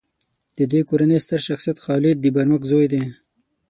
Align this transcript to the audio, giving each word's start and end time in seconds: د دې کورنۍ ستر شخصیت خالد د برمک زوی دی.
د 0.57 0.59
دې 0.71 0.81
کورنۍ 0.89 1.17
ستر 1.25 1.39
شخصیت 1.47 1.77
خالد 1.85 2.17
د 2.21 2.25
برمک 2.35 2.61
زوی 2.71 2.87
دی. 2.93 3.03